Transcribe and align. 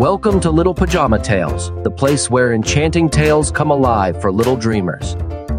Welcome 0.00 0.40
to 0.40 0.50
Little 0.50 0.72
Pajama 0.72 1.18
Tales, 1.18 1.70
the 1.84 1.90
place 1.90 2.30
where 2.30 2.54
enchanting 2.54 3.10
tales 3.10 3.50
come 3.50 3.70
alive 3.70 4.18
for 4.18 4.32
little 4.32 4.56
dreamers. 4.56 5.14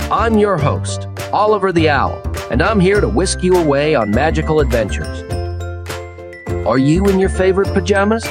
I'm 0.10 0.40
your 0.40 0.58
host, 0.58 1.06
Oliver 1.32 1.72
the 1.72 1.92
Owl, 1.92 2.20
and 2.50 2.60
I'm 2.60 2.80
here 2.80 3.00
to 3.02 3.08
whisk 3.08 3.44
you 3.44 3.56
away 3.58 3.94
on 3.94 4.10
magical 4.10 4.60
adventures. 4.60 5.22
Are 6.66 6.80
you 6.80 7.06
in 7.06 7.20
your 7.20 7.30
favorite 7.30 7.72
pajamas? 7.72 8.24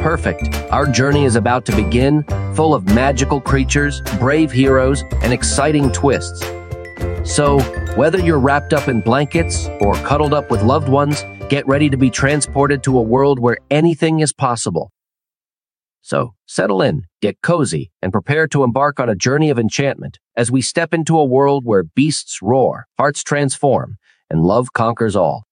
Perfect. 0.00 0.42
Our 0.70 0.86
journey 0.86 1.26
is 1.26 1.36
about 1.36 1.66
to 1.66 1.76
begin, 1.76 2.22
full 2.54 2.74
of 2.74 2.86
magical 2.86 3.38
creatures, 3.38 4.00
brave 4.18 4.50
heroes, 4.50 5.04
and 5.20 5.34
exciting 5.34 5.92
twists. 5.92 6.40
So, 7.24 7.60
whether 7.94 8.18
you're 8.18 8.40
wrapped 8.40 8.72
up 8.72 8.88
in 8.88 9.02
blankets 9.02 9.68
or 9.82 9.92
cuddled 9.96 10.32
up 10.32 10.50
with 10.50 10.62
loved 10.62 10.88
ones, 10.88 11.26
get 11.50 11.66
ready 11.66 11.90
to 11.90 11.98
be 11.98 12.08
transported 12.08 12.82
to 12.84 12.96
a 12.96 13.02
world 13.02 13.38
where 13.38 13.58
anything 13.70 14.20
is 14.20 14.32
possible. 14.32 14.90
So, 16.02 16.34
settle 16.46 16.82
in, 16.82 17.04
get 17.20 17.40
cozy, 17.42 17.92
and 18.02 18.12
prepare 18.12 18.48
to 18.48 18.64
embark 18.64 18.98
on 18.98 19.08
a 19.08 19.14
journey 19.14 19.50
of 19.50 19.58
enchantment 19.58 20.18
as 20.36 20.50
we 20.50 20.60
step 20.60 20.92
into 20.92 21.16
a 21.16 21.24
world 21.24 21.64
where 21.64 21.84
beasts 21.84 22.42
roar, 22.42 22.86
hearts 22.98 23.22
transform, 23.22 23.96
and 24.28 24.42
love 24.42 24.72
conquers 24.72 25.14
all. 25.14 25.44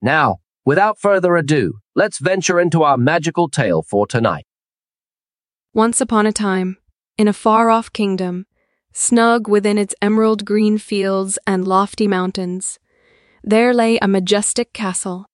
Now, 0.00 0.38
without 0.64 1.00
further 1.00 1.34
ado, 1.34 1.80
let's 1.96 2.18
venture 2.18 2.60
into 2.60 2.84
our 2.84 2.96
magical 2.96 3.48
tale 3.48 3.82
for 3.82 4.06
tonight. 4.06 4.46
Once 5.74 6.00
upon 6.00 6.26
a 6.26 6.32
time, 6.32 6.76
in 7.18 7.26
a 7.26 7.32
far 7.32 7.68
off 7.68 7.92
kingdom, 7.92 8.46
snug 8.92 9.48
within 9.48 9.78
its 9.78 9.96
emerald 10.00 10.44
green 10.44 10.78
fields 10.78 11.38
and 11.44 11.66
lofty 11.66 12.06
mountains, 12.06 12.78
there 13.42 13.74
lay 13.74 13.98
a 13.98 14.06
majestic 14.06 14.72
castle. 14.72 15.26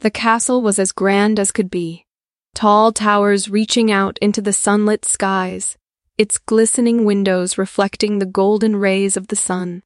The 0.00 0.10
castle 0.10 0.62
was 0.62 0.78
as 0.78 0.92
grand 0.92 1.40
as 1.40 1.50
could 1.50 1.70
be, 1.70 2.06
tall 2.54 2.92
towers 2.92 3.48
reaching 3.48 3.90
out 3.90 4.18
into 4.18 4.40
the 4.40 4.52
sunlit 4.52 5.04
skies, 5.04 5.76
its 6.18 6.38
glistening 6.38 7.04
windows 7.04 7.58
reflecting 7.58 8.18
the 8.18 8.26
golden 8.26 8.76
rays 8.76 9.16
of 9.16 9.28
the 9.28 9.36
sun. 9.36 9.82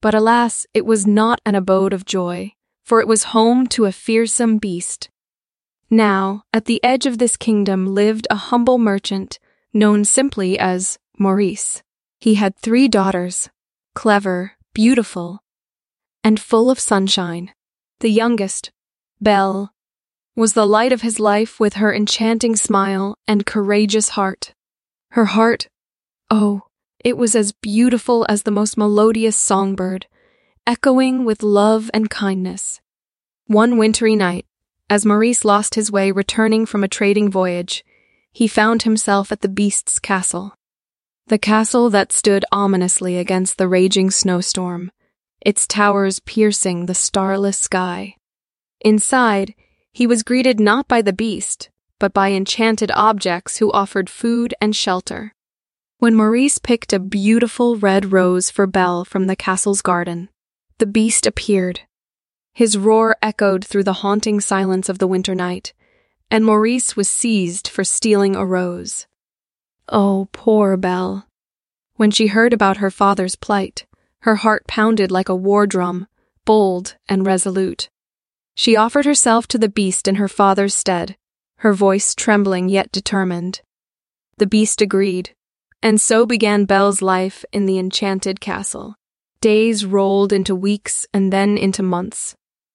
But 0.00 0.14
alas, 0.14 0.66
it 0.74 0.84
was 0.84 1.06
not 1.06 1.40
an 1.46 1.54
abode 1.54 1.92
of 1.92 2.04
joy, 2.04 2.52
for 2.84 3.00
it 3.00 3.08
was 3.08 3.24
home 3.24 3.66
to 3.68 3.86
a 3.86 3.92
fearsome 3.92 4.58
beast. 4.58 5.08
Now, 5.90 6.44
at 6.52 6.64
the 6.64 6.82
edge 6.82 7.06
of 7.06 7.18
this 7.18 7.36
kingdom 7.36 7.94
lived 7.94 8.26
a 8.30 8.36
humble 8.36 8.78
merchant 8.78 9.38
known 9.72 10.04
simply 10.04 10.58
as 10.58 10.98
Maurice. 11.18 11.82
He 12.20 12.34
had 12.34 12.56
three 12.56 12.88
daughters, 12.88 13.50
clever, 13.94 14.52
beautiful, 14.72 15.42
and 16.22 16.40
full 16.40 16.70
of 16.70 16.80
sunshine. 16.80 17.52
The 18.00 18.10
youngest, 18.10 18.72
Belle, 19.20 19.73
was 20.36 20.54
the 20.54 20.66
light 20.66 20.92
of 20.92 21.02
his 21.02 21.20
life 21.20 21.60
with 21.60 21.74
her 21.74 21.94
enchanting 21.94 22.56
smile 22.56 23.16
and 23.28 23.46
courageous 23.46 24.10
heart. 24.10 24.52
Her 25.10 25.26
heart, 25.26 25.68
oh, 26.30 26.62
it 27.04 27.16
was 27.16 27.36
as 27.36 27.52
beautiful 27.52 28.26
as 28.28 28.42
the 28.42 28.50
most 28.50 28.76
melodious 28.76 29.36
songbird, 29.36 30.06
echoing 30.66 31.24
with 31.24 31.42
love 31.42 31.90
and 31.94 32.10
kindness. 32.10 32.80
One 33.46 33.78
wintry 33.78 34.16
night, 34.16 34.46
as 34.90 35.06
Maurice 35.06 35.44
lost 35.44 35.74
his 35.74 35.92
way 35.92 36.10
returning 36.10 36.66
from 36.66 36.82
a 36.82 36.88
trading 36.88 37.30
voyage, 37.30 37.84
he 38.32 38.48
found 38.48 38.82
himself 38.82 39.30
at 39.30 39.40
the 39.40 39.48
beast's 39.48 39.98
castle. 39.98 40.54
The 41.28 41.38
castle 41.38 41.90
that 41.90 42.10
stood 42.10 42.44
ominously 42.50 43.16
against 43.18 43.56
the 43.56 43.68
raging 43.68 44.10
snowstorm, 44.10 44.90
its 45.40 45.66
towers 45.66 46.20
piercing 46.20 46.86
the 46.86 46.94
starless 46.94 47.58
sky. 47.58 48.16
Inside, 48.80 49.54
he 49.94 50.08
was 50.08 50.24
greeted 50.24 50.58
not 50.58 50.88
by 50.88 51.00
the 51.00 51.12
beast, 51.12 51.70
but 52.00 52.12
by 52.12 52.32
enchanted 52.32 52.90
objects 52.94 53.58
who 53.58 53.70
offered 53.70 54.10
food 54.10 54.52
and 54.60 54.74
shelter. 54.74 55.32
When 55.98 56.16
Maurice 56.16 56.58
picked 56.58 56.92
a 56.92 56.98
beautiful 56.98 57.76
red 57.76 58.10
rose 58.12 58.50
for 58.50 58.66
Belle 58.66 59.04
from 59.04 59.28
the 59.28 59.36
castle's 59.36 59.82
garden, 59.82 60.30
the 60.78 60.86
beast 60.86 61.28
appeared. 61.28 61.82
His 62.52 62.76
roar 62.76 63.16
echoed 63.22 63.64
through 63.64 63.84
the 63.84 64.00
haunting 64.02 64.40
silence 64.40 64.88
of 64.88 64.98
the 64.98 65.06
winter 65.06 65.34
night, 65.34 65.72
and 66.28 66.44
Maurice 66.44 66.96
was 66.96 67.08
seized 67.08 67.68
for 67.68 67.84
stealing 67.84 68.34
a 68.34 68.44
rose. 68.44 69.06
Oh, 69.88 70.28
poor 70.32 70.76
Belle. 70.76 71.28
When 71.94 72.10
she 72.10 72.26
heard 72.26 72.52
about 72.52 72.78
her 72.78 72.90
father's 72.90 73.36
plight, 73.36 73.86
her 74.22 74.36
heart 74.36 74.66
pounded 74.66 75.12
like 75.12 75.28
a 75.28 75.36
war 75.36 75.68
drum, 75.68 76.08
bold 76.44 76.96
and 77.08 77.24
resolute. 77.24 77.90
She 78.54 78.76
offered 78.76 79.04
herself 79.04 79.46
to 79.48 79.58
the 79.58 79.68
beast 79.68 80.06
in 80.06 80.16
her 80.16 80.28
father's 80.28 80.74
stead, 80.74 81.16
her 81.58 81.72
voice 81.72 82.14
trembling 82.14 82.68
yet 82.68 82.92
determined. 82.92 83.62
The 84.38 84.46
beast 84.46 84.80
agreed, 84.80 85.34
and 85.82 86.00
so 86.00 86.26
began 86.26 86.64
Belle's 86.64 87.02
life 87.02 87.44
in 87.52 87.66
the 87.66 87.78
enchanted 87.78 88.40
castle. 88.40 88.96
Days 89.40 89.84
rolled 89.84 90.32
into 90.32 90.54
weeks 90.54 91.06
and 91.12 91.32
then 91.32 91.58
into 91.58 91.82
months. 91.82 92.34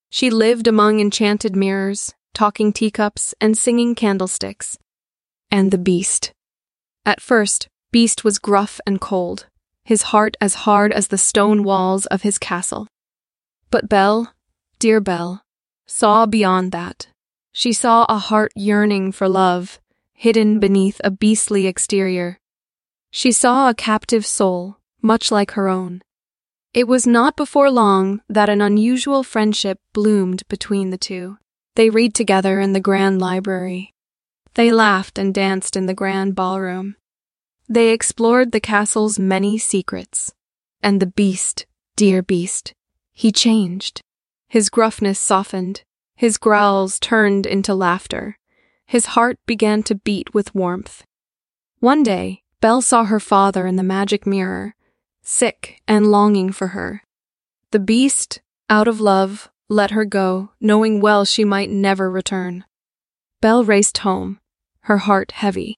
She 0.09 0.29
lived 0.29 0.67
among 0.67 0.99
enchanted 0.99 1.55
mirrors, 1.55 2.13
talking 2.33 2.71
teacups, 2.73 3.33
and 3.41 3.57
singing 3.57 3.95
candlesticks. 3.95 4.77
And 5.51 5.71
the 5.71 5.77
beast. 5.77 6.31
At 7.05 7.21
first, 7.21 7.67
Beast 7.91 8.23
was 8.23 8.37
gruff 8.37 8.79
and 8.85 9.01
cold, 9.01 9.47
his 9.83 10.03
heart 10.03 10.37
as 10.39 10.53
hard 10.65 10.91
as 10.91 11.07
the 11.07 11.17
stone 11.17 11.63
walls 11.63 12.05
of 12.07 12.21
his 12.21 12.37
castle. 12.37 12.87
But 13.71 13.89
Belle, 13.89 14.31
dear 14.77 15.01
Belle, 15.01 15.41
saw 15.89 16.25
beyond 16.27 16.71
that. 16.71 17.07
She 17.51 17.73
saw 17.73 18.05
a 18.07 18.19
heart 18.19 18.51
yearning 18.55 19.11
for 19.11 19.27
love, 19.27 19.79
hidden 20.13 20.59
beneath 20.59 21.01
a 21.03 21.09
beastly 21.09 21.65
exterior. 21.65 22.39
She 23.09 23.31
saw 23.31 23.69
a 23.69 23.73
captive 23.73 24.25
soul, 24.25 24.77
much 25.01 25.31
like 25.31 25.51
her 25.51 25.67
own. 25.67 26.01
It 26.73 26.87
was 26.87 27.07
not 27.07 27.35
before 27.35 27.71
long 27.71 28.21
that 28.29 28.49
an 28.49 28.61
unusual 28.61 29.23
friendship 29.23 29.79
bloomed 29.91 30.47
between 30.47 30.91
the 30.91 30.97
two. 30.97 31.37
They 31.75 31.89
read 31.89 32.13
together 32.13 32.59
in 32.59 32.73
the 32.73 32.79
grand 32.79 33.19
library. 33.19 33.95
They 34.53 34.71
laughed 34.71 35.17
and 35.17 35.33
danced 35.33 35.75
in 35.75 35.87
the 35.87 35.95
grand 35.95 36.35
ballroom. 36.35 36.97
They 37.67 37.89
explored 37.89 38.51
the 38.51 38.59
castle's 38.59 39.17
many 39.17 39.57
secrets. 39.57 40.33
And 40.83 40.99
the 40.99 41.07
beast, 41.07 41.65
dear 41.95 42.21
beast, 42.21 42.73
he 43.11 43.31
changed. 43.31 44.03
His 44.49 44.69
gruffness 44.69 45.19
softened, 45.19 45.83
his 46.15 46.37
growls 46.37 46.99
turned 46.99 47.45
into 47.45 47.75
laughter. 47.75 48.37
His 48.85 49.05
heart 49.13 49.37
began 49.45 49.83
to 49.83 49.95
beat 49.95 50.33
with 50.33 50.55
warmth. 50.55 51.03
One 51.79 52.01
day, 52.01 52.41
Belle 52.59 52.81
saw 52.81 53.05
her 53.05 53.19
father 53.19 53.67
in 53.67 53.75
the 53.75 53.83
magic 53.83 54.25
mirror, 54.25 54.75
sick 55.21 55.79
and 55.87 56.11
longing 56.11 56.51
for 56.51 56.69
her. 56.69 57.03
The 57.71 57.79
beast, 57.79 58.41
out 58.69 58.87
of 58.87 58.99
love, 58.99 59.49
let 59.69 59.91
her 59.91 60.03
go, 60.03 60.49
knowing 60.59 60.99
well 60.99 61.25
she 61.25 61.45
might 61.45 61.69
never 61.69 62.09
return. 62.09 62.65
Belle 63.41 63.63
raced 63.63 63.99
home, 63.99 64.39
her 64.81 64.97
heart 64.97 65.31
heavy. 65.31 65.77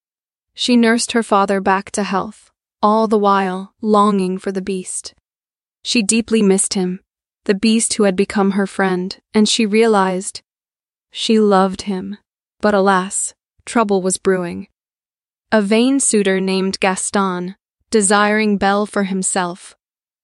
She 0.53 0.77
nursed 0.77 1.11
her 1.11 1.23
father 1.23 1.59
back 1.59 1.91
to 1.91 2.03
health, 2.03 2.49
all 2.81 3.07
the 3.07 3.19
while 3.19 3.73
longing 3.81 4.37
for 4.37 4.53
the 4.53 4.61
beast. 4.61 5.13
She 5.83 6.01
deeply 6.01 6.41
missed 6.41 6.73
him, 6.73 7.01
the 7.45 7.53
beast 7.53 7.93
who 7.95 8.03
had 8.03 8.15
become 8.15 8.51
her 8.51 8.67
friend, 8.67 9.19
and 9.33 9.47
she 9.49 9.65
realized 9.65 10.41
she 11.11 11.39
loved 11.39 11.83
him. 11.83 12.17
But 12.61 12.73
alas, 12.73 13.33
trouble 13.65 14.01
was 14.01 14.17
brewing. 14.17 14.67
A 15.51 15.61
vain 15.61 15.99
suitor 15.99 16.39
named 16.39 16.79
Gaston, 16.79 17.55
desiring 17.89 18.57
Belle 18.57 18.85
for 18.85 19.03
himself, 19.03 19.75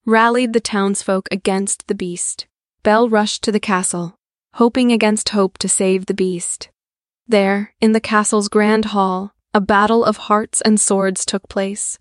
rallied 0.06 0.54
the 0.54 0.62
townsfolk 0.62 1.28
against 1.32 1.88
the 1.88 1.96
beast. 1.96 2.48
Belle 2.84 3.10
rushed 3.10 3.44
to 3.44 3.52
the 3.52 3.60
castle, 3.60 4.16
hoping 4.54 4.92
against 4.92 5.30
hope 5.30 5.58
to 5.58 5.68
save 5.68 6.06
the 6.06 6.14
beast. 6.14 6.70
There, 7.28 7.74
in 7.82 7.92
the 7.92 8.00
castle's 8.00 8.48
grand 8.48 8.86
hall, 8.86 9.34
a 9.54 9.60
battle 9.60 10.06
of 10.06 10.18
hearts 10.18 10.62
and 10.62 10.80
swords 10.80 11.25
took 11.25 11.50
place. 11.50 11.98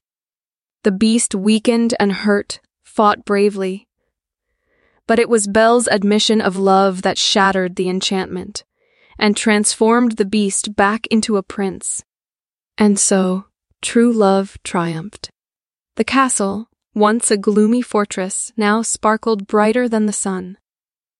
The 0.84 0.92
beast, 0.92 1.34
weakened 1.34 1.94
and 1.98 2.12
hurt, 2.12 2.60
fought 2.84 3.24
bravely, 3.24 3.85
but 5.06 5.18
it 5.18 5.28
was 5.28 5.46
Belle's 5.46 5.88
admission 5.88 6.40
of 6.40 6.56
love 6.56 7.02
that 7.02 7.18
shattered 7.18 7.76
the 7.76 7.88
enchantment 7.88 8.64
and 9.18 9.36
transformed 9.36 10.12
the 10.12 10.24
beast 10.24 10.76
back 10.76 11.06
into 11.08 11.36
a 11.36 11.42
prince. 11.42 12.04
And 12.76 12.98
so, 12.98 13.46
true 13.80 14.12
love 14.12 14.58
triumphed. 14.62 15.30
The 15.96 16.04
castle, 16.04 16.68
once 16.94 17.30
a 17.30 17.36
gloomy 17.36 17.82
fortress, 17.82 18.52
now 18.56 18.82
sparkled 18.82 19.46
brighter 19.46 19.88
than 19.88 20.06
the 20.06 20.12
sun. 20.12 20.58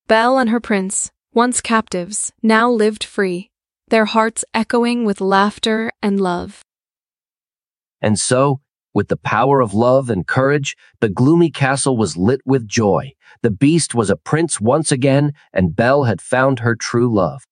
Belle 0.07 0.39
and 0.39 0.51
her 0.51 0.61
prince, 0.61 1.11
once 1.33 1.61
captives, 1.61 2.33
now 2.43 2.71
lived 2.71 3.05
free, 3.05 3.51
their 3.89 4.05
hearts 4.05 4.45
echoing 4.53 5.05
with 5.05 5.21
laughter 5.21 5.91
and 6.03 6.21
love. 6.21 6.63
And 8.01 8.19
so, 8.19 8.61
with 8.97 9.09
the 9.09 9.17
power 9.19 9.61
of 9.61 9.75
love 9.75 10.09
and 10.09 10.27
courage, 10.27 10.75
the 11.01 11.11
gloomy 11.11 11.51
castle 11.51 11.99
was 11.99 12.17
lit 12.17 12.41
with 12.47 12.67
joy. 12.67 13.13
The 13.43 13.51
beast 13.51 13.95
was 13.95 14.09
a 14.09 14.17
prince 14.17 14.59
once 14.59 14.91
again, 14.91 15.35
and 15.53 15.77
Belle 15.77 16.05
had 16.05 16.23
found 16.23 16.61
her 16.61 16.75
true 16.75 17.15
love. 17.15 17.43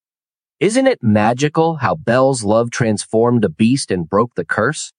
Isn't 0.59 0.87
it 0.87 1.03
magical 1.03 1.77
how 1.77 1.97
Belle's 1.97 2.45
love 2.45 2.71
transformed 2.71 3.45
a 3.45 3.51
beast 3.51 3.91
and 3.91 4.09
broke 4.09 4.37
the 4.37 4.45
curse? 4.47 4.95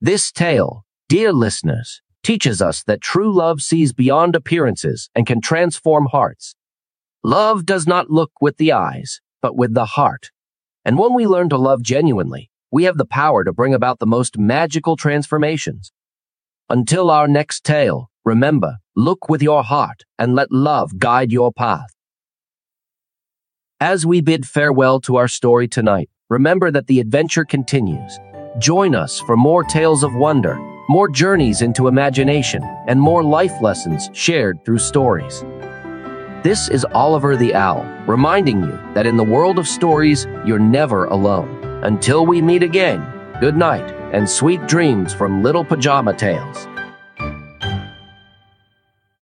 This 0.00 0.32
tale, 0.32 0.86
dear 1.10 1.30
listeners, 1.30 2.00
teaches 2.22 2.62
us 2.62 2.82
that 2.84 3.02
true 3.02 3.30
love 3.30 3.60
sees 3.60 3.92
beyond 3.92 4.34
appearances 4.34 5.10
and 5.14 5.26
can 5.26 5.42
transform 5.42 6.06
hearts. 6.06 6.54
Love 7.22 7.66
does 7.66 7.86
not 7.86 8.08
look 8.08 8.32
with 8.40 8.56
the 8.56 8.72
eyes, 8.72 9.20
but 9.42 9.54
with 9.54 9.74
the 9.74 9.84
heart. 9.84 10.30
And 10.86 10.96
when 10.96 11.12
we 11.12 11.26
learn 11.26 11.50
to 11.50 11.58
love 11.58 11.82
genuinely, 11.82 12.50
we 12.76 12.84
have 12.84 12.98
the 12.98 13.06
power 13.06 13.42
to 13.42 13.54
bring 13.54 13.72
about 13.72 14.00
the 14.00 14.06
most 14.06 14.36
magical 14.36 14.96
transformations. 14.96 15.92
Until 16.68 17.10
our 17.10 17.26
next 17.26 17.64
tale, 17.64 18.10
remember, 18.22 18.76
look 18.94 19.30
with 19.30 19.42
your 19.42 19.62
heart 19.62 20.02
and 20.18 20.34
let 20.34 20.52
love 20.52 20.98
guide 20.98 21.32
your 21.32 21.50
path. 21.50 21.88
As 23.80 24.04
we 24.04 24.20
bid 24.20 24.44
farewell 24.44 25.00
to 25.06 25.16
our 25.16 25.26
story 25.26 25.68
tonight, 25.68 26.10
remember 26.28 26.70
that 26.70 26.86
the 26.86 27.00
adventure 27.00 27.46
continues. 27.46 28.18
Join 28.58 28.94
us 28.94 29.20
for 29.20 29.38
more 29.38 29.64
tales 29.64 30.02
of 30.02 30.14
wonder, 30.14 30.58
more 30.90 31.08
journeys 31.08 31.62
into 31.62 31.88
imagination, 31.88 32.62
and 32.88 33.00
more 33.00 33.24
life 33.24 33.62
lessons 33.62 34.10
shared 34.12 34.62
through 34.66 34.80
stories. 34.80 35.40
This 36.42 36.68
is 36.68 36.84
Oliver 36.92 37.38
the 37.38 37.54
Owl, 37.54 37.86
reminding 38.06 38.60
you 38.60 38.78
that 38.92 39.06
in 39.06 39.16
the 39.16 39.24
world 39.24 39.58
of 39.58 39.66
stories, 39.66 40.26
you're 40.44 40.58
never 40.58 41.06
alone. 41.06 41.55
Until 41.82 42.24
we 42.24 42.40
meet 42.40 42.62
again, 42.62 43.06
good 43.38 43.54
night 43.54 43.94
and 44.12 44.28
sweet 44.28 44.66
dreams 44.66 45.12
from 45.12 45.42
Little 45.42 45.64
Pajama 45.64 46.14
Tales. 46.14 46.66